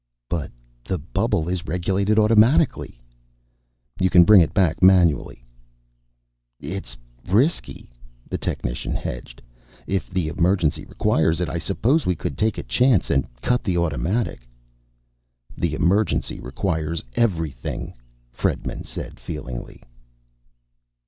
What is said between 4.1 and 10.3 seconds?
bring it back manually." "It's risky." The technician hedged. "If the